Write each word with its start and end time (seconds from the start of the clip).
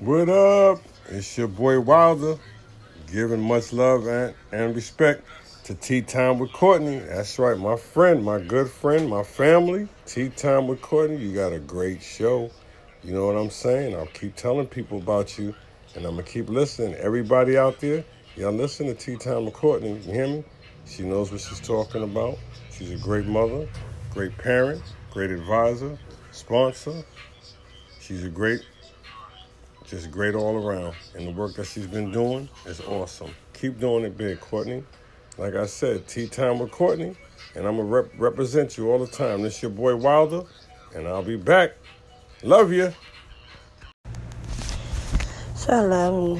What 0.00 0.28
up? 0.28 0.78
It's 1.08 1.36
your 1.36 1.48
boy 1.48 1.80
Wilder, 1.80 2.38
giving 3.10 3.40
much 3.40 3.72
love 3.72 4.06
and, 4.06 4.32
and 4.52 4.72
respect 4.72 5.24
to 5.64 5.74
Tea 5.74 6.02
Time 6.02 6.38
with 6.38 6.52
Courtney. 6.52 7.00
That's 7.00 7.36
right, 7.40 7.58
my 7.58 7.74
friend, 7.74 8.24
my 8.24 8.38
good 8.38 8.70
friend, 8.70 9.10
my 9.10 9.24
family. 9.24 9.88
Tea 10.06 10.28
Time 10.28 10.68
with 10.68 10.80
Courtney, 10.82 11.16
you 11.16 11.34
got 11.34 11.52
a 11.52 11.58
great 11.58 12.00
show. 12.00 12.48
You 13.02 13.12
know 13.12 13.26
what 13.26 13.34
I'm 13.34 13.50
saying? 13.50 13.96
I'll 13.96 14.06
keep 14.06 14.36
telling 14.36 14.68
people 14.68 14.98
about 14.98 15.36
you, 15.36 15.52
and 15.96 16.06
I'm 16.06 16.12
gonna 16.12 16.22
keep 16.22 16.48
listening. 16.48 16.94
Everybody 16.94 17.58
out 17.58 17.80
there, 17.80 18.04
y'all 18.36 18.52
listen 18.52 18.86
to 18.86 18.94
Tea 18.94 19.16
Time 19.16 19.46
with 19.46 19.54
Courtney. 19.54 19.94
You 19.94 20.12
hear 20.12 20.28
me? 20.28 20.44
She 20.86 21.02
knows 21.02 21.32
what 21.32 21.40
she's 21.40 21.58
talking 21.58 22.04
about. 22.04 22.38
She's 22.70 22.92
a 22.92 22.98
great 22.98 23.26
mother, 23.26 23.68
great 24.14 24.38
parent, 24.38 24.80
great 25.10 25.32
advisor, 25.32 25.98
sponsor. 26.30 27.02
She's 27.98 28.22
a 28.22 28.30
great 28.30 28.60
just 29.88 30.10
great 30.10 30.34
all 30.34 30.56
around. 30.56 30.94
And 31.14 31.26
the 31.26 31.32
work 31.32 31.54
that 31.56 31.64
she's 31.66 31.86
been 31.86 32.12
doing 32.12 32.48
is 32.66 32.80
awesome. 32.80 33.30
Keep 33.54 33.80
doing 33.80 34.04
it 34.04 34.16
big, 34.16 34.40
Courtney. 34.40 34.84
Like 35.38 35.54
I 35.54 35.66
said, 35.66 36.06
tea 36.06 36.26
time 36.26 36.58
with 36.58 36.70
Courtney, 36.70 37.14
and 37.54 37.66
I'm 37.66 37.76
gonna 37.76 37.88
rep- 37.88 38.10
represent 38.18 38.76
you 38.76 38.90
all 38.90 38.98
the 38.98 39.06
time. 39.06 39.42
This 39.42 39.62
your 39.62 39.70
boy 39.70 39.96
Wilder, 39.96 40.42
and 40.94 41.06
I'll 41.06 41.22
be 41.22 41.36
back. 41.36 41.72
Love 42.42 42.72
you. 42.72 42.92
So, 45.54 45.72
hello. 45.72 46.36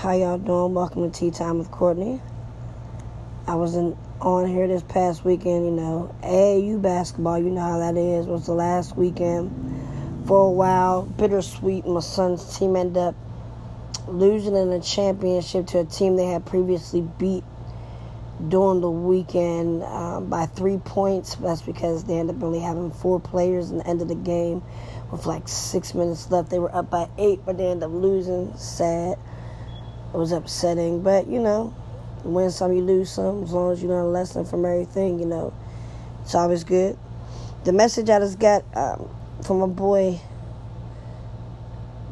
how 0.00 0.12
y'all 0.12 0.38
doing? 0.38 0.74
Welcome 0.74 1.10
to 1.10 1.18
Tea 1.18 1.30
Time 1.30 1.58
with 1.58 1.70
Courtney. 1.70 2.20
I 3.46 3.54
wasn't 3.54 3.96
on 4.20 4.48
here 4.48 4.66
this 4.66 4.82
past 4.82 5.24
weekend, 5.24 5.64
you 5.66 5.70
know. 5.70 6.14
AAU 6.22 6.80
basketball, 6.82 7.38
you 7.38 7.50
know 7.50 7.60
how 7.60 7.78
that 7.78 7.96
is. 7.96 8.26
Was 8.26 8.46
the 8.46 8.52
last 8.52 8.96
weekend 8.96 9.77
for 10.28 10.46
a 10.46 10.50
while. 10.50 11.02
Bittersweet. 11.02 11.86
My 11.86 12.00
son's 12.00 12.58
team 12.58 12.76
ended 12.76 12.98
up 12.98 13.14
losing 14.06 14.54
in 14.54 14.70
a 14.70 14.80
championship 14.80 15.66
to 15.68 15.80
a 15.80 15.84
team 15.84 16.16
they 16.16 16.26
had 16.26 16.44
previously 16.44 17.00
beat 17.18 17.44
during 18.46 18.80
the 18.80 18.90
weekend 18.90 19.82
uh, 19.82 20.20
by 20.20 20.44
three 20.44 20.76
points. 20.76 21.34
That's 21.36 21.62
because 21.62 22.04
they 22.04 22.18
ended 22.18 22.36
up 22.36 22.42
only 22.42 22.60
having 22.60 22.90
four 22.90 23.18
players 23.18 23.70
in 23.70 23.78
the 23.78 23.86
end 23.86 24.02
of 24.02 24.08
the 24.08 24.14
game 24.14 24.62
with 25.10 25.24
like 25.24 25.48
six 25.48 25.94
minutes 25.94 26.30
left. 26.30 26.50
They 26.50 26.58
were 26.58 26.74
up 26.74 26.90
by 26.90 27.08
eight, 27.16 27.40
but 27.46 27.56
they 27.56 27.66
ended 27.66 27.84
up 27.84 27.92
losing. 27.92 28.54
Sad. 28.56 29.18
It 30.12 30.16
was 30.16 30.32
upsetting, 30.32 31.02
but 31.02 31.26
you 31.26 31.40
know, 31.40 31.74
you 32.22 32.30
win 32.30 32.50
some, 32.50 32.74
you 32.74 32.82
lose 32.82 33.10
some. 33.10 33.44
As 33.44 33.52
long 33.52 33.72
as 33.72 33.82
you 33.82 33.88
learn 33.88 34.04
a 34.04 34.08
lesson 34.08 34.44
from 34.44 34.66
everything, 34.66 35.18
you 35.18 35.26
know, 35.26 35.54
it's 36.22 36.34
always 36.34 36.64
good. 36.64 36.98
The 37.64 37.72
message 37.72 38.08
I 38.08 38.18
just 38.18 38.38
got 38.38 38.64
um, 38.74 39.10
from 39.48 39.60
my 39.60 39.66
boy, 39.66 40.20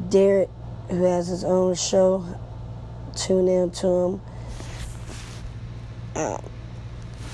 Derek, 0.09 0.49
who 0.89 1.03
has 1.03 1.27
his 1.27 1.43
own 1.43 1.75
show. 1.75 2.25
Tune 3.15 3.47
in 3.47 3.69
to 3.69 3.87
him. 3.87 4.21
Uh, 6.15 6.39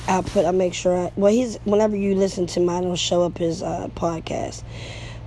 I'll 0.10 0.24
put. 0.24 0.44
I'll 0.44 0.52
make 0.52 0.74
sure. 0.74 1.06
I, 1.06 1.12
well, 1.16 1.32
he's 1.32 1.58
whenever 1.64 1.96
you 1.96 2.16
listen 2.16 2.48
to 2.48 2.60
mine, 2.60 2.84
it'll 2.84 2.98
show 2.98 3.24
up 3.24 3.38
his 3.38 3.64
uh, 3.64 3.88
podcast. 3.96 4.64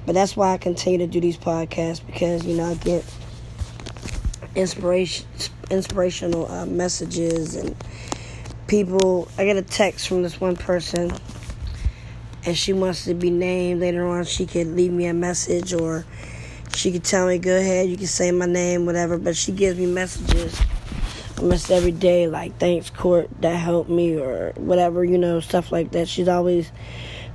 But 0.05 0.15
that's 0.15 0.37
why 0.37 0.53
I 0.53 0.59
continue 0.59 0.99
to 0.99 1.07
do 1.07 1.21
these 1.21 1.39
podcasts 1.39 2.05
because 2.05 2.45
you 2.45 2.59
know 2.59 2.71
I 2.73 2.75
get 2.75 3.03
inspiration, 4.55 5.27
inspirational 5.71 6.53
uh, 6.53 6.67
messages 6.67 7.55
and 7.55 7.75
people. 8.67 9.27
I 9.39 9.47
get 9.47 9.57
a 9.57 9.63
text 9.63 10.07
from 10.07 10.23
this 10.23 10.39
one 10.39 10.57
person 10.57 11.13
and 12.47 12.57
she 12.57 12.73
wants 12.73 13.05
to 13.05 13.15
be 13.15 13.29
named 13.29 13.81
later 13.81 14.07
on, 14.07 14.25
she 14.25 14.47
could 14.47 14.69
leave 14.69 14.93
me 14.93 15.07
a 15.07 15.15
message 15.15 15.73
or 15.75 16.07
she 16.73 16.93
could 16.93 17.03
tell 17.03 17.27
me, 17.27 17.39
go 17.39 17.57
ahead, 17.57 17.89
you 17.89 17.97
can 17.97 18.07
say 18.07 18.31
my 18.31 18.47
name, 18.47 18.87
whatever. 18.87 19.19
But 19.19 19.37
she 19.37 19.51
gives 19.51 19.79
me 19.79 19.87
messages 19.87 20.59
almost 21.39 21.71
every 21.71 21.91
day, 21.91 22.29
like, 22.29 22.57
thanks, 22.59 22.89
Court, 22.89 23.29
that 23.41 23.57
helped 23.57 23.91
me, 23.91 24.17
or 24.17 24.53
whatever, 24.57 25.05
you 25.05 25.19
know, 25.19 25.41
stuff 25.41 25.73
like 25.73 25.91
that. 25.91 26.09
She's 26.09 26.29
always 26.29 26.71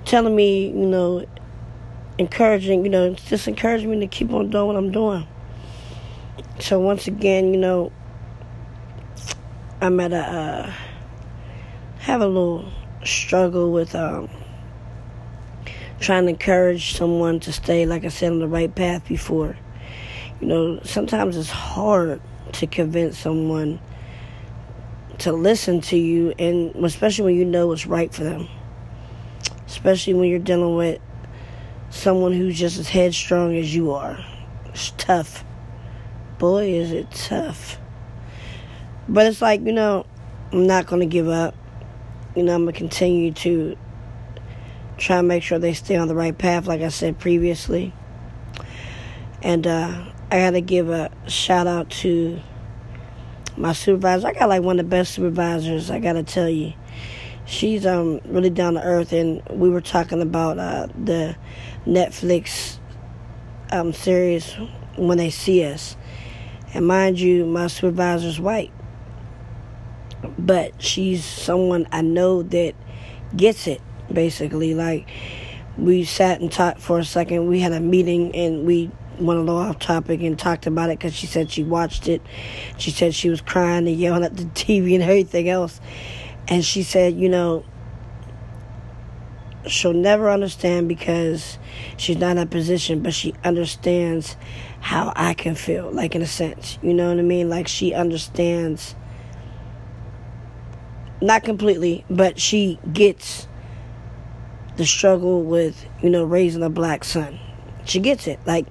telling 0.06 0.36
me, 0.36 0.68
you 0.68 0.88
know, 0.88 1.26
encouraging, 2.18 2.86
you 2.86 2.90
know, 2.90 3.14
just 3.14 3.48
encouraging 3.48 3.92
me 3.92 4.00
to 4.00 4.08
keep 4.08 4.32
on 4.32 4.50
doing 4.50 4.68
what 4.68 4.76
I'm 4.78 4.92
doing. 4.92 5.28
So 6.60 6.80
once 6.80 7.08
again, 7.08 7.54
you 7.54 7.60
know, 7.60 7.92
I'm 9.82 10.00
at 10.00 10.14
a, 10.14 10.18
uh, 10.18 10.74
have 12.00 12.22
a 12.22 12.28
little 12.28 12.72
struggle 13.04 13.72
with, 13.72 13.94
um, 13.96 14.30
trying 16.02 16.24
to 16.24 16.30
encourage 16.30 16.96
someone 16.96 17.40
to 17.42 17.54
stay, 17.54 17.86
like 17.86 18.04
I 18.04 18.10
said, 18.10 18.32
on 18.32 18.40
the 18.40 18.48
right 18.48 18.74
path 18.74 19.08
before. 19.08 19.56
You 20.42 20.48
know, 20.48 20.80
sometimes 20.84 21.38
it's 21.38 21.50
hard 21.50 22.20
to 22.54 22.68
convince 22.68 23.18
someone 23.20 23.80
to 25.20 25.32
listen 25.32 25.82
to 25.82 25.98
you, 25.98 26.34
and 26.40 26.76
especially 26.84 27.26
when 27.26 27.36
you 27.36 27.46
know 27.46 27.68
what's 27.68 27.86
right 27.86 28.12
for 28.12 28.24
them. 28.24 28.48
Especially 29.68 30.16
when 30.16 30.28
you're 30.30 30.40
dealing 30.40 30.76
with 30.76 31.00
someone 31.92 32.34
who's 32.34 32.58
just 32.58 32.80
as 32.80 32.90
headstrong 32.90 33.56
as 33.56 33.74
you 33.74 33.92
are. 33.92 34.18
It's 34.66 34.92
tough. 34.98 35.46
Boy, 36.40 36.72
is 36.72 36.92
it 36.92 37.12
tough. 37.12 37.78
But 39.08 39.28
it's 39.28 39.42
like, 39.42 39.62
you 39.62 39.74
know, 39.74 40.06
I'm 40.52 40.66
not 40.66 40.88
going 40.88 41.02
to 41.02 41.06
give 41.06 41.28
up. 41.28 41.56
You 42.36 42.44
know, 42.44 42.56
I'm 42.56 42.64
going 42.64 42.74
to 42.74 42.80
continue 42.80 43.32
to 43.34 43.78
try 45.02 45.18
and 45.18 45.28
make 45.28 45.42
sure 45.42 45.58
they 45.58 45.74
stay 45.74 45.96
on 45.96 46.08
the 46.08 46.16
right 46.16 46.38
path, 46.38 46.68
like 46.68 46.82
I 46.82 46.90
said 46.90 47.18
previously. 47.20 47.92
And 49.42 49.66
uh, 49.66 50.06
I 50.30 50.38
got 50.38 50.52
to 50.52 50.62
give 50.62 50.90
a 50.90 51.10
shout 51.28 51.66
out 51.66 51.90
to 51.90 52.40
my 53.58 53.74
supervisor. 53.74 54.28
I 54.28 54.34
got 54.34 54.50
like 54.50 54.62
one 54.62 54.80
of 54.80 54.86
the 54.86 54.90
best 54.90 55.16
supervisors. 55.16 55.90
I 55.90 56.00
got 56.00 56.14
to 56.14 56.24
tell 56.24 56.48
you, 56.48 56.74
she's 57.46 57.86
um 57.86 58.22
really 58.26 58.52
down 58.52 58.76
to 58.76 58.84
earth. 58.84 59.12
And 59.12 59.42
we 59.50 59.70
were 59.70 59.82
talking 59.82 60.22
about 60.22 60.60
uh, 60.60 60.88
the 61.04 61.36
Netflix 61.86 62.78
um 63.72 63.94
series 63.94 64.54
when 64.98 65.18
they 65.18 65.32
see 65.32 65.66
us. 65.66 65.98
And 66.74 66.86
mind 66.86 67.20
you, 67.20 67.46
my 67.46 67.68
supervisor's 67.68 68.40
white, 68.40 68.72
but 70.38 70.82
she's 70.82 71.26
someone 71.26 71.88
I 71.92 72.02
know 72.02 72.44
that 72.44 72.76
gets 73.36 73.66
it 73.66 73.82
basically. 74.14 74.74
Like, 74.74 75.08
we 75.78 76.04
sat 76.04 76.42
and 76.42 76.52
talked 76.52 76.80
for 76.80 77.00
a 77.00 77.06
second. 77.06 77.48
We 77.48 77.60
had 77.60 77.72
a 77.72 77.80
meeting 77.80 78.36
and 78.36 78.66
we 78.66 78.92
went 79.20 79.40
a 79.40 79.44
little 79.44 79.58
off 79.58 79.80
topic 79.80 80.22
and 80.22 80.38
talked 80.38 80.68
about 80.68 80.90
it 80.90 81.00
because 81.00 81.14
she 81.14 81.28
said 81.28 81.52
she 81.52 81.64
watched 81.64 82.08
it. 82.08 82.22
She 82.78 82.92
said 82.92 83.14
she 83.14 83.30
was 83.30 83.42
crying 83.42 83.88
and 83.88 83.98
yelling 83.98 84.24
at 84.24 84.36
the 84.36 84.44
TV 84.56 84.94
and 84.94 85.04
everything 85.04 85.50
else. 85.50 85.80
And 86.48 86.66
she 86.66 86.84
said, 86.84 87.16
you 87.16 87.30
know, 87.30 87.64
she'll 89.68 89.94
never 89.94 90.30
understand 90.30 90.88
because 90.88 91.58
she's 91.98 92.18
not 92.18 92.32
in 92.32 92.40
a 92.40 92.46
position, 92.46 93.02
but 93.02 93.14
she 93.14 93.34
understands 93.44 94.36
how 94.80 95.14
I 95.16 95.34
can 95.34 95.56
feel, 95.56 95.92
like 95.92 96.16
in 96.16 96.22
a 96.22 96.28
sense. 96.28 96.80
You 96.82 96.94
know 96.94 97.10
what 97.10 97.20
I 97.20 97.24
mean? 97.24 97.50
Like 97.50 97.68
she 97.68 97.94
understands, 97.94 98.96
not 101.22 101.44
completely, 101.44 102.04
but 102.10 102.40
she 102.40 102.80
gets 102.92 103.48
the 104.78 104.86
struggle 104.86 105.44
with, 105.44 105.86
you 106.02 106.10
know, 106.10 106.24
raising 106.24 106.64
a 106.64 106.70
black 106.70 107.04
son. 107.04 107.40
She 107.86 108.00
gets 108.00 108.28
it. 108.28 108.40
Like, 108.46 108.68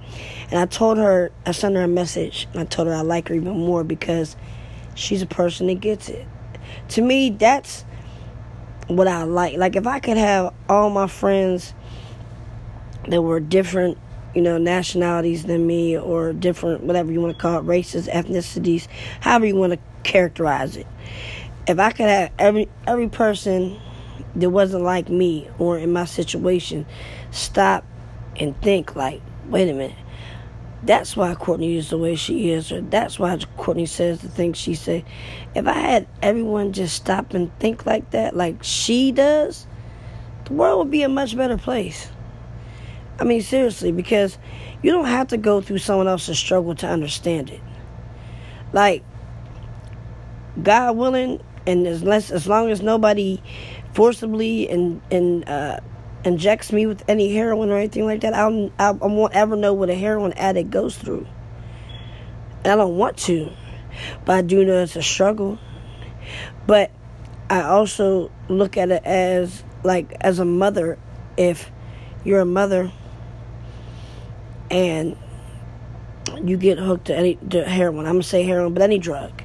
and 0.50 0.59
I 0.59 0.66
told 0.66 0.99
her, 0.99 1.31
I 1.44 1.53
sent 1.53 1.75
her 1.75 1.83
a 1.83 1.88
message, 1.88 2.47
and 2.53 2.61
I 2.61 2.65
told 2.65 2.88
her 2.88 2.94
I 2.94 3.00
like 3.00 3.28
her 3.28 3.34
even 3.34 3.59
more 3.59 3.84
because 3.84 4.37
she's 4.94 5.22
a 5.22 5.27
person 5.27 5.66
that 5.66 5.81
gets 5.81 6.09
it. 6.09 6.27
To 6.91 7.03
me, 7.03 7.31
that's 7.31 7.84
what 8.87 9.09
I 9.09 9.25
like. 9.25 9.56
Like, 9.56 9.77
if 9.77 9.87
I 9.87 10.00
could 10.00 10.16
have 10.16 10.55
all 10.69 10.91
my 10.91 11.06
friends 11.06 11.75
that 13.09 13.22
were 13.22 13.41
different, 13.41 13.99
you 14.34 14.43
know, 14.43 14.59
nationalities 14.59 15.44
than 15.44 15.67
me, 15.67 15.99
or 15.99 16.32
different, 16.32 16.84
whatever 16.84 17.12
you 17.12 17.20
want 17.20 17.37
to 17.37 17.41
call 17.41 17.58
it, 17.58 17.62
races, 17.62 18.06
ethnicities, 18.06 18.87
however 19.20 19.46
you 19.46 19.56
want 19.56 19.73
to 19.73 19.79
characterize 20.03 20.76
it. 20.76 20.87
If 21.67 21.79
I 21.79 21.91
could 21.91 22.08
have 22.08 22.32
every 22.38 22.69
every 22.87 23.08
person 23.08 23.79
that 24.37 24.50
wasn't 24.50 24.85
like 24.85 25.09
me 25.09 25.49
or 25.59 25.79
in 25.79 25.93
my 25.93 26.05
situation 26.05 26.87
stop 27.31 27.85
and 28.37 28.61
think 28.62 28.97
like, 28.97 29.21
wait 29.47 29.69
a 29.69 29.73
minute. 29.73 29.97
That's 30.82 31.15
why 31.15 31.35
Courtney 31.35 31.77
is 31.77 31.91
the 31.91 31.99
way 31.99 32.17
she 32.17 32.50
is, 32.53 32.73
or 32.73 32.81
that's 32.81 33.19
why 33.19 33.38
Courtney 33.59 33.85
says 33.85 34.23
the 34.23 34.31
things 34.31 34.56
she 34.56 34.75
said. 34.75 35.05
If 35.55 35.67
I 35.67 35.75
had 35.75 36.06
everyone 36.23 36.73
just 36.73 36.97
stop 36.97 37.35
and 37.35 37.56
think 37.59 37.85
like 37.85 38.11
that, 38.12 38.35
like 38.35 38.62
she 38.62 39.12
does, 39.12 39.67
the 40.47 40.55
world 40.55 40.79
would 40.79 40.91
be 40.91 41.03
a 41.03 41.09
much 41.09 41.37
better 41.37 41.59
place. 41.59 42.09
I 43.19 43.25
mean, 43.25 43.43
seriously, 43.43 43.93
because 43.93 44.38
you 44.82 44.91
don't 44.91 45.05
have 45.05 45.29
to 45.29 45.37
go 45.37 45.61
through 45.61 45.79
someone 45.79 46.09
else's 46.09 46.38
struggle 46.38 46.75
to 46.77 46.87
understand 46.87 47.50
it. 47.50 47.61
Like, 48.73 49.05
God 50.62 50.97
willing, 50.97 51.43
and 51.67 51.87
as 51.87 52.03
less 52.03 52.31
as 52.31 52.47
long 52.47 52.71
as 52.71 52.81
nobody 52.81 53.43
forcibly 53.92 54.69
and 54.69 55.00
and 55.10 55.48
uh, 55.48 55.81
injects 56.25 56.72
me 56.72 56.87
with 56.87 57.02
any 57.08 57.32
heroin 57.32 57.70
or 57.70 57.78
anything 57.78 58.04
like 58.04 58.20
that, 58.20 58.34
I'll, 58.34 58.70
I, 58.78 58.88
I 58.88 58.92
won't 58.92 59.34
ever 59.34 59.56
know 59.56 59.72
what 59.72 59.90
a 59.90 59.94
heroin 59.94 60.32
addict 60.34 60.70
goes 60.70 60.96
through. 60.96 61.26
I 62.64 62.76
don't 62.76 62.96
want 62.96 63.16
to, 63.19 63.50
but 64.25 64.37
I 64.37 64.42
do 64.42 64.64
know 64.64 64.82
it's 64.82 64.96
a 64.96 65.02
struggle. 65.02 65.58
But 66.66 66.90
I 67.48 67.62
also 67.62 68.31
look 68.48 68.76
at 68.76 68.90
it 68.90 69.04
as 69.04 69.64
like 69.82 70.14
as 70.20 70.38
a 70.38 70.44
mother, 70.44 70.98
if 71.36 71.70
you're 72.25 72.40
a 72.40 72.46
mother 72.46 72.93
and 74.70 75.16
you 76.44 76.56
get 76.56 76.78
hooked 76.78 77.06
to 77.06 77.16
any 77.16 77.36
to 77.50 77.64
heroin, 77.64 78.06
I'm 78.06 78.14
gonna 78.14 78.22
say 78.22 78.43
heroin, 78.43 78.75
but 78.75 78.82
any 78.82 78.98
drug. 78.98 79.43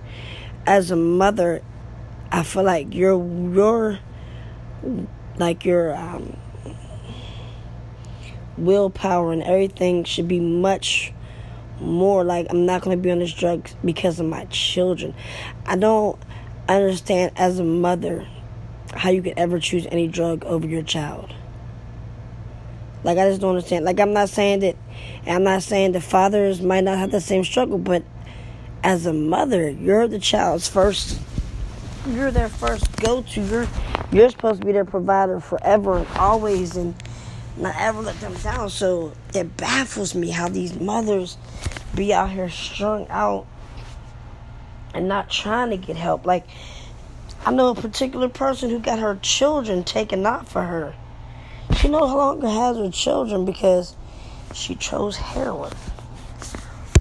As 0.67 0.91
a 0.91 0.95
mother, 0.95 1.61
I 2.31 2.43
feel 2.43 2.63
like 2.63 2.93
your 2.93 3.15
your 3.53 3.99
like 5.37 5.65
your 5.65 5.95
um, 5.95 6.37
willpower 8.57 9.31
and 9.31 9.43
everything 9.43 10.03
should 10.03 10.27
be 10.27 10.39
much 10.39 11.13
more 11.79 12.23
like 12.23 12.47
I'm 12.49 12.65
not 12.65 12.81
going 12.81 12.97
to 12.97 13.01
be 13.01 13.11
on 13.11 13.19
this 13.19 13.33
drug 13.33 13.69
because 13.83 14.19
of 14.19 14.27
my 14.27 14.45
children. 14.45 15.13
I 15.65 15.75
don't 15.75 16.17
understand 16.67 17.33
as 17.35 17.59
a 17.59 17.63
mother 17.63 18.27
how 18.93 19.09
you 19.09 19.21
could 19.21 19.33
ever 19.37 19.59
choose 19.59 19.85
any 19.91 20.07
drug 20.07 20.45
over 20.45 20.65
your 20.65 20.83
child. 20.83 21.33
Like 23.03 23.17
I 23.17 23.29
just 23.29 23.41
don't 23.41 23.51
understand. 23.51 23.85
Like 23.85 23.99
I'm 23.99 24.13
not 24.13 24.29
saying 24.29 24.59
that 24.59 24.75
I'm 25.27 25.43
not 25.43 25.63
saying 25.63 25.91
the 25.91 26.01
fathers 26.01 26.61
might 26.61 26.83
not 26.83 26.97
have 26.97 27.11
the 27.11 27.21
same 27.21 27.43
struggle, 27.43 27.77
but 27.77 28.03
as 28.83 29.05
a 29.05 29.13
mother, 29.13 29.69
you're 29.69 30.07
the 30.07 30.19
child's 30.19 30.67
first 30.67 31.19
you're 32.07 32.31
their 32.31 32.49
first 32.49 32.95
go 32.97 33.21
to. 33.21 33.41
You're 33.41 33.67
you're 34.11 34.29
supposed 34.29 34.61
to 34.61 34.65
be 34.65 34.71
their 34.71 34.85
provider 34.85 35.39
forever 35.39 35.97
and 35.97 36.07
always 36.17 36.75
and 36.75 36.95
not 37.57 37.75
ever 37.77 38.01
let 38.01 38.19
them 38.19 38.33
down. 38.35 38.69
So 38.69 39.13
it 39.33 39.57
baffles 39.57 40.15
me 40.15 40.29
how 40.29 40.47
these 40.47 40.79
mothers 40.79 41.37
be 41.95 42.13
out 42.13 42.29
here 42.29 42.49
strung 42.49 43.07
out 43.09 43.47
and 44.93 45.07
not 45.07 45.29
trying 45.29 45.71
to 45.71 45.77
get 45.77 45.95
help. 45.95 46.25
Like, 46.25 46.47
I 47.45 47.51
know 47.51 47.69
a 47.69 47.75
particular 47.75 48.29
person 48.29 48.69
who 48.69 48.79
got 48.79 48.99
her 48.99 49.17
children 49.21 49.83
taken 49.83 50.25
out 50.25 50.47
for 50.47 50.61
her. 50.61 50.95
She 51.77 51.87
no 51.87 52.05
longer 52.05 52.47
has 52.47 52.77
her 52.77 52.91
children 52.91 53.45
because 53.45 53.95
she 54.53 54.75
chose 54.75 55.17
heroin. 55.17 55.73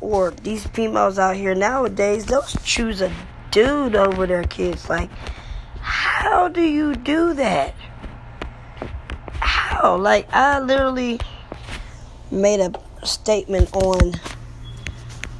Or 0.00 0.30
these 0.30 0.66
females 0.66 1.18
out 1.18 1.36
here 1.36 1.54
nowadays, 1.54 2.26
they'll 2.26 2.42
choose 2.42 3.00
a 3.00 3.12
dude 3.54 3.94
over 3.94 4.26
their 4.26 4.42
kids. 4.42 4.88
Like, 4.88 5.08
how 5.78 6.48
do 6.48 6.60
you 6.60 6.96
do 6.96 7.34
that? 7.34 7.72
How? 9.38 9.96
Like, 9.96 10.28
I 10.34 10.58
literally 10.58 11.20
made 12.32 12.58
a 12.58 12.72
statement 13.06 13.72
on 13.72 14.14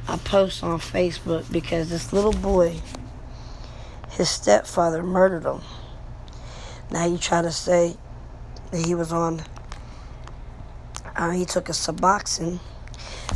a 0.07 0.17
post 0.19 0.63
on 0.63 0.79
Facebook 0.79 1.51
because 1.51 1.89
this 1.89 2.13
little 2.13 2.31
boy, 2.31 2.79
his 4.11 4.29
stepfather 4.29 5.03
murdered 5.03 5.43
him. 5.43 5.59
Now 6.91 7.05
you 7.05 7.17
try 7.17 7.41
to 7.41 7.51
say 7.51 7.97
that 8.71 8.85
he 8.85 8.95
was 8.95 9.11
on, 9.11 9.43
uh, 11.17 11.31
he 11.31 11.43
took 11.43 11.67
a 11.67 11.73
Suboxone 11.73 12.61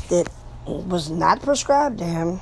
that 0.09 0.31
was 0.65 1.09
not 1.09 1.41
prescribed 1.41 1.97
to 1.97 2.05
him. 2.05 2.39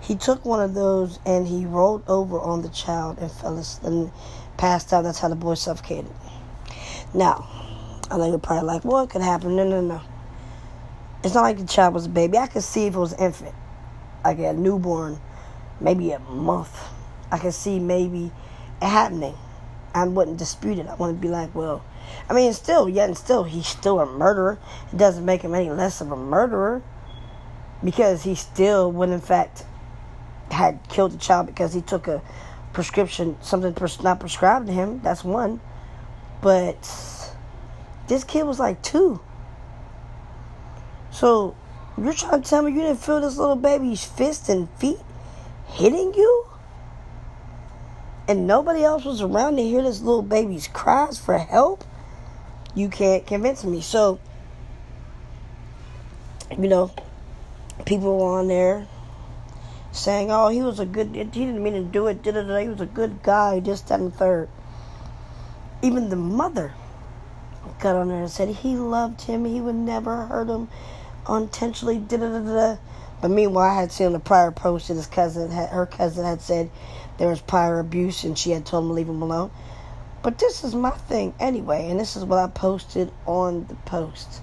He 0.00 0.16
took 0.16 0.44
one 0.44 0.60
of 0.60 0.74
those 0.74 1.18
and 1.26 1.46
he 1.46 1.66
rolled 1.66 2.02
over 2.08 2.38
on 2.40 2.62
the 2.62 2.68
child 2.68 3.18
and 3.18 3.30
fell 3.30 3.58
asleep 3.58 3.92
and 3.92 4.12
passed 4.56 4.92
out. 4.92 5.02
That's 5.02 5.18
how 5.18 5.28
the 5.28 5.36
boy 5.36 5.54
suffocated. 5.54 6.10
Now, 7.14 7.46
I 8.10 8.16
know 8.16 8.28
you're 8.28 8.38
probably 8.38 8.66
like, 8.66 8.84
what 8.84 9.10
could 9.10 9.22
happen? 9.22 9.56
No, 9.56 9.68
no, 9.68 9.80
no. 9.80 10.00
It's 11.24 11.34
not 11.34 11.42
like 11.42 11.58
the 11.58 11.66
child 11.66 11.94
was 11.94 12.06
a 12.06 12.10
baby. 12.10 12.38
I 12.38 12.46
could 12.46 12.62
see 12.62 12.86
if 12.86 12.94
it 12.94 12.98
was 12.98 13.12
an 13.12 13.18
infant, 13.18 13.54
like 14.24 14.38
a 14.38 14.52
newborn, 14.52 15.20
maybe 15.80 16.12
a 16.12 16.18
month. 16.20 16.78
I 17.30 17.38
could 17.38 17.54
see 17.54 17.78
maybe 17.80 18.30
it 18.80 18.86
happening. 18.86 19.34
I 19.94 20.06
wouldn't 20.06 20.36
dispute 20.36 20.78
it. 20.78 20.86
I 20.86 20.94
wouldn't 20.94 21.20
be 21.20 21.28
like, 21.28 21.54
well, 21.54 21.84
I 22.28 22.34
mean, 22.34 22.52
still, 22.52 22.88
yet 22.88 23.08
and 23.08 23.18
still, 23.18 23.44
he's 23.44 23.66
still 23.66 24.00
a 24.00 24.06
murderer. 24.06 24.58
It 24.92 24.96
doesn't 24.96 25.24
make 25.24 25.42
him 25.42 25.54
any 25.54 25.70
less 25.70 26.00
of 26.00 26.12
a 26.12 26.16
murderer 26.16 26.82
because 27.82 28.22
he 28.22 28.34
still 28.34 28.92
would, 28.92 29.08
in 29.10 29.20
fact, 29.20 29.64
had 30.50 30.80
killed 30.88 31.12
the 31.12 31.18
child 31.18 31.46
because 31.46 31.72
he 31.74 31.80
took 31.80 32.08
a 32.08 32.22
prescription, 32.72 33.36
something 33.42 33.74
not 34.02 34.20
prescribed 34.20 34.66
to 34.66 34.72
him. 34.72 35.00
That's 35.02 35.24
one. 35.24 35.60
But 36.40 36.78
this 38.06 38.24
kid 38.24 38.44
was 38.44 38.58
like 38.58 38.82
two. 38.82 39.20
So 41.10 41.56
you're 41.96 42.12
trying 42.12 42.42
to 42.42 42.48
tell 42.48 42.62
me 42.62 42.72
you 42.72 42.80
didn't 42.80 43.00
feel 43.00 43.20
this 43.20 43.36
little 43.36 43.56
baby's 43.56 44.04
fist 44.04 44.48
and 44.48 44.70
feet 44.78 44.98
hitting 45.66 46.14
you? 46.14 46.46
And 48.28 48.46
nobody 48.46 48.84
else 48.84 49.04
was 49.04 49.22
around 49.22 49.56
to 49.56 49.62
hear 49.62 49.82
this 49.82 50.00
little 50.00 50.22
baby's 50.22 50.68
cries 50.68 51.18
for 51.18 51.38
help? 51.38 51.84
You 52.74 52.88
can't 52.88 53.26
convince 53.26 53.64
me. 53.64 53.80
So, 53.80 54.20
you 56.50 56.68
know, 56.68 56.92
people 57.86 58.22
on 58.22 58.48
there 58.48 58.86
saying, 59.98 60.30
oh, 60.30 60.48
he 60.48 60.62
was 60.62 60.80
a 60.80 60.86
good, 60.86 61.14
he 61.14 61.24
didn't 61.24 61.62
mean 61.62 61.74
to 61.74 61.82
do 61.82 62.06
it, 62.06 62.22
did 62.22 62.36
it, 62.36 62.62
he 62.62 62.68
was 62.68 62.80
a 62.80 62.86
good 62.86 63.22
guy, 63.22 63.60
this, 63.60 63.80
that, 63.82 64.00
and 64.00 64.14
third. 64.14 64.48
Even 65.82 66.08
the 66.08 66.16
mother 66.16 66.72
got 67.80 67.96
on 67.96 68.08
there 68.08 68.20
and 68.20 68.30
said 68.30 68.48
he 68.48 68.76
loved 68.76 69.22
him, 69.22 69.44
he 69.44 69.60
would 69.60 69.74
never 69.74 70.26
hurt 70.26 70.48
him 70.48 70.68
unintentionally. 71.26 71.98
Da 71.98 72.16
da. 72.16 72.76
But 73.20 73.30
meanwhile, 73.30 73.70
I 73.70 73.80
had 73.80 73.92
seen 73.92 74.12
the 74.12 74.20
prior 74.20 74.50
post 74.50 74.88
that 74.88 74.94
his 74.94 75.06
cousin, 75.06 75.50
had, 75.50 75.70
her 75.70 75.86
cousin, 75.86 76.24
had 76.24 76.40
said 76.40 76.70
there 77.18 77.28
was 77.28 77.40
prior 77.40 77.80
abuse, 77.80 78.24
and 78.24 78.38
she 78.38 78.52
had 78.52 78.64
told 78.64 78.84
him 78.84 78.88
to 78.90 78.94
leave 78.94 79.08
him 79.08 79.22
alone. 79.22 79.50
But 80.22 80.38
this 80.38 80.64
is 80.64 80.74
my 80.74 80.90
thing 80.90 81.34
anyway, 81.38 81.88
and 81.90 81.98
this 81.98 82.16
is 82.16 82.24
what 82.24 82.38
I 82.38 82.48
posted 82.48 83.10
on 83.26 83.66
the 83.66 83.74
post. 83.74 84.40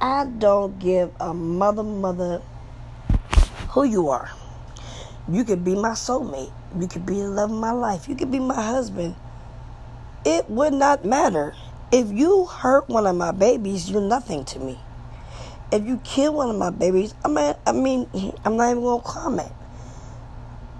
I 0.00 0.26
don't 0.26 0.78
give 0.78 1.12
a 1.18 1.34
mother, 1.34 1.82
mother, 1.82 2.42
who 3.70 3.84
you 3.84 4.08
are. 4.08 4.30
You 5.30 5.44
could 5.44 5.64
be 5.64 5.74
my 5.74 5.90
soulmate. 5.90 6.52
You 6.78 6.88
could 6.88 7.04
be 7.04 7.16
the 7.16 7.28
love 7.28 7.50
of 7.50 7.58
my 7.58 7.72
life. 7.72 8.08
You 8.08 8.14
could 8.14 8.30
be 8.30 8.38
my 8.38 8.60
husband. 8.60 9.14
It 10.24 10.48
would 10.48 10.72
not 10.72 11.04
matter. 11.04 11.54
If 11.92 12.10
you 12.10 12.46
hurt 12.46 12.88
one 12.88 13.06
of 13.06 13.16
my 13.16 13.32
babies, 13.32 13.90
you're 13.90 14.00
nothing 14.00 14.44
to 14.46 14.58
me 14.58 14.78
if 15.70 15.86
you 15.86 15.98
kill 15.98 16.34
one 16.34 16.50
of 16.50 16.56
my 16.56 16.70
babies, 16.70 17.14
I 17.24 17.28
mean, 17.28 17.54
I 17.66 17.72
mean, 17.72 18.08
I'm 18.44 18.56
not 18.56 18.70
even 18.70 18.82
gonna 18.82 19.02
comment. 19.02 19.52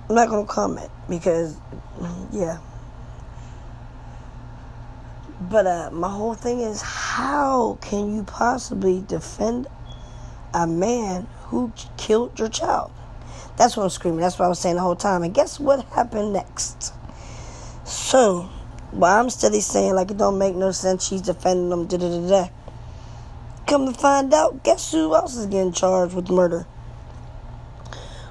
I'm 0.08 0.14
not 0.14 0.28
gonna 0.28 0.46
comment 0.46 0.90
because, 1.08 1.56
yeah. 2.32 2.58
But 5.40 5.66
uh, 5.66 5.90
my 5.92 6.08
whole 6.08 6.34
thing 6.34 6.60
is, 6.60 6.80
how 6.80 7.78
can 7.80 8.14
you 8.14 8.24
possibly 8.24 9.04
defend 9.06 9.66
a 10.54 10.66
man 10.66 11.26
who 11.48 11.72
killed 11.96 12.38
your 12.38 12.48
child? 12.48 12.90
That's 13.56 13.76
what 13.76 13.82
I'm 13.82 13.90
screaming. 13.90 14.20
That's 14.20 14.38
what 14.38 14.46
I 14.46 14.48
was 14.48 14.58
saying 14.58 14.76
the 14.76 14.82
whole 14.82 14.96
time. 14.96 15.22
And 15.22 15.34
guess 15.34 15.58
what 15.58 15.84
happened 15.86 16.32
next? 16.32 16.92
So, 17.84 18.50
while 18.90 19.18
I'm 19.18 19.30
steady 19.30 19.60
saying 19.60 19.94
like 19.94 20.10
it 20.10 20.18
don't 20.18 20.38
make 20.38 20.54
no 20.54 20.72
sense, 20.72 21.06
she's 21.06 21.22
defending 21.22 21.70
them. 21.70 21.86
Da 21.86 21.96
da 21.96 22.08
da 22.08 22.28
da. 22.28 22.48
Come 23.66 23.92
to 23.92 23.98
find 23.98 24.32
out, 24.32 24.62
guess 24.62 24.92
who 24.92 25.14
else 25.14 25.36
is 25.36 25.46
getting 25.46 25.72
charged 25.72 26.14
with 26.14 26.30
murder? 26.30 26.66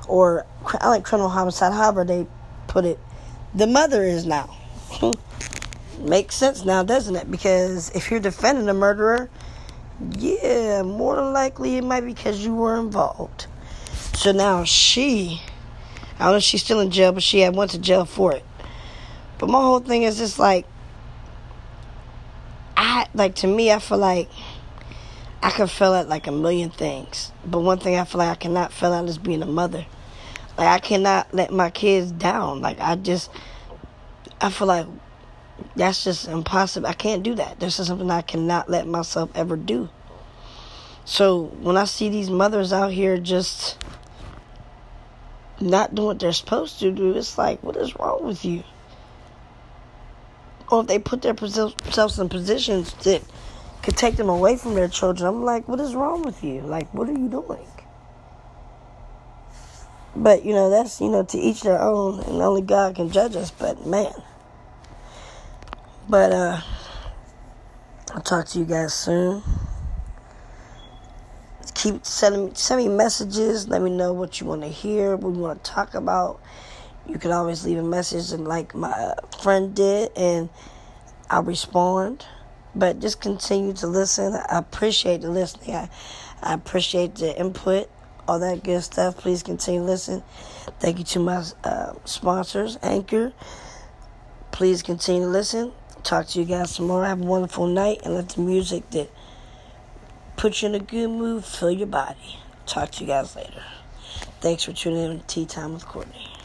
Or, 0.08 0.46
I 0.80 0.90
like 0.90 1.04
criminal 1.04 1.30
homicide, 1.30 1.74
however 1.74 2.06
they 2.06 2.26
put 2.68 2.86
it. 2.86 3.00
The 3.54 3.68
mother 3.68 4.04
is 4.04 4.26
now. 4.26 4.56
Makes 6.00 6.36
sense 6.36 6.64
now, 6.64 6.84
doesn't 6.84 7.16
it? 7.16 7.30
Because 7.30 7.90
if 7.92 8.10
you're 8.10 8.20
defending 8.20 8.70
a 8.70 8.74
murderer, 8.74 9.30
yeah, 10.12 10.84
more 10.84 11.16
than 11.16 11.34
likely 11.34 11.78
it 11.78 11.84
might 11.84 12.02
be 12.02 12.14
because 12.14 12.44
you 12.44 12.54
were 12.54 12.80
involved. 12.80 13.48
So 14.14 14.32
now 14.32 14.64
she, 14.64 15.42
I 16.20 16.26
don't 16.26 16.34
know 16.34 16.38
if 16.38 16.44
she's 16.44 16.64
still 16.64 16.80
in 16.80 16.92
jail, 16.92 17.12
but 17.12 17.24
she 17.24 17.40
had 17.40 17.56
went 17.56 17.72
to 17.72 17.80
jail 17.80 18.06
for 18.06 18.34
it. 18.34 18.46
But 19.38 19.50
my 19.50 19.60
whole 19.60 19.80
thing 19.80 20.04
is 20.04 20.18
just 20.18 20.40
like, 20.40 20.66
I 22.76 23.08
like 23.14 23.36
to 23.36 23.48
me, 23.48 23.72
I 23.72 23.80
feel 23.80 23.98
like 23.98 24.30
I 25.42 25.50
can 25.50 25.68
feel 25.68 25.94
it 25.96 26.08
like 26.08 26.28
a 26.28 26.32
million 26.32 26.70
things. 26.70 27.32
But 27.46 27.62
one 27.62 27.80
thing 27.80 27.96
I 27.96 28.04
feel 28.06 28.20
like 28.20 28.30
I 28.30 28.36
cannot 28.36 28.74
feel 28.74 28.94
out 28.94 29.08
is 29.08 29.18
being 29.18 29.42
a 29.42 29.48
mother. 29.48 29.86
Like 30.58 30.68
I 30.68 30.80
cannot 30.80 31.34
let 31.34 31.52
my 31.52 31.70
kids 31.70 32.12
down. 32.12 32.62
Like 32.62 32.80
I 32.80 32.96
just 32.96 33.30
I 34.42 34.50
feel 34.50 34.68
like 34.68 34.88
that's 35.76 36.04
just 36.04 36.28
impossible. 36.28 36.88
I 36.88 36.94
can't 36.94 37.24
do 37.24 37.36
that. 37.36 37.60
This 37.60 37.80
is 37.80 37.88
something 37.88 38.10
I 38.10 38.22
cannot 38.22 38.70
let 38.70 38.88
myself 38.88 39.30
ever 39.36 39.56
do. 39.56 39.90
So 41.06 41.46
when 41.62 41.78
I 41.78 41.86
see 41.86 42.10
these 42.10 42.30
mothers 42.30 42.74
out 42.74 42.92
here 42.92 43.18
just 43.18 43.78
not 45.60 45.96
doing 45.96 46.08
what 46.08 46.20
they're 46.20 46.34
supposed 46.34 46.80
to 46.80 46.92
do, 46.92 47.14
it's 47.16 47.38
like, 47.38 47.64
what 47.64 47.78
is 47.78 47.96
wrong 47.98 48.26
with 48.26 48.44
you? 48.44 48.64
Or 50.70 50.82
if 50.82 50.88
they 50.88 51.00
put 51.00 51.22
themselves 51.22 52.20
in 52.20 52.28
positions 52.30 52.94
that 53.06 53.22
could 53.88 53.96
take 53.96 54.18
them 54.18 54.28
away 54.28 54.58
from 54.58 54.76
their 54.76 54.90
children. 54.90 55.26
I'm 55.28 55.46
like, 55.46 55.66
what 55.70 55.80
is 55.80 55.96
wrong 55.96 56.24
with 56.24 56.44
you? 56.44 56.60
Like, 56.60 56.94
what 56.94 57.08
are 57.08 57.14
you 57.14 57.30
doing? 57.30 57.66
But 60.14 60.44
you 60.44 60.54
know, 60.54 60.70
that's 60.70 61.00
you 61.00 61.10
know 61.10 61.24
to 61.24 61.38
each 61.38 61.62
their 61.62 61.80
own, 61.80 62.20
and 62.22 62.42
only 62.42 62.64
God 62.64 62.96
can 62.96 63.12
judge 63.12 63.36
us. 63.38 63.52
But 63.52 63.86
man, 63.86 64.12
but 66.10 66.32
uh, 66.32 66.62
I'll 68.14 68.22
talk 68.22 68.48
to 68.48 68.60
you 68.60 68.66
guys 68.66 68.94
soon. 68.94 69.44
Keep 71.76 72.06
sending 72.06 72.56
send 72.56 72.82
me 72.82 72.90
messages. 72.90 73.68
Let 73.68 73.82
me 73.82 73.90
know 73.90 74.14
what 74.14 74.42
you 74.42 74.48
want 74.48 74.62
to 74.64 74.68
hear, 74.68 75.16
what 75.16 75.36
you 75.36 75.42
want 75.42 75.64
to 75.64 75.72
talk 75.72 75.94
about. 75.94 76.42
You 77.08 77.20
can 77.20 77.32
always 77.32 77.66
leave 77.66 77.78
a 77.78 77.84
message, 77.84 78.32
and 78.32 78.48
like 78.48 78.74
my 78.76 79.14
friend 79.42 79.76
did, 79.76 80.12
and 80.18 80.50
I'll 81.30 81.44
respond. 81.44 82.26
But 82.76 83.00
just 83.00 83.22
continue 83.22 83.74
to 83.74 83.88
listen. 83.88 84.34
I 84.34 84.60
appreciate 84.60 85.22
the 85.22 85.30
listening. 85.30 85.76
I, 85.76 85.90
I 86.42 86.54
appreciate 86.54 87.16
the 87.16 87.40
input 87.40 87.90
all 88.28 88.40
that 88.40 88.64
good 88.64 88.84
stuff. 88.84 89.18
Please 89.18 89.42
continue 89.42 89.80
to 89.80 89.86
listen. 89.86 90.24
Thank 90.80 91.00
you 91.00 91.06
to 91.06 91.20
my 91.20 91.44
uh, 91.64 91.94
sponsors, 92.06 92.78
Anchor. 92.84 93.34
Please 94.52 94.84
continue 94.84 95.24
to 95.24 95.28
listen. 95.30 95.72
Talk 96.04 96.28
to 96.28 96.40
you 96.40 96.46
guys 96.46 96.76
tomorrow. 96.76 97.06
Have 97.06 97.22
a 97.22 97.26
wonderful 97.26 97.68
night 97.68 98.02
and 98.04 98.16
let 98.16 98.30
the 98.30 98.42
music 98.42 98.90
that 98.92 99.10
puts 100.38 100.62
you 100.62 100.70
in 100.70 100.76
a 100.76 100.80
good 100.80 101.10
mood 101.10 101.44
fill 101.44 101.72
your 101.72 101.88
body. 101.88 102.40
Talk 102.66 102.92
to 102.92 103.02
you 103.02 103.08
guys 103.08 103.36
later. 103.36 103.64
Thanks 104.40 104.64
for 104.64 104.74
tuning 104.74 105.12
in 105.12 105.20
to 105.20 105.28
Tea 105.28 105.46
Time 105.46 105.74
with 105.74 105.86
Courtney. 105.86 106.37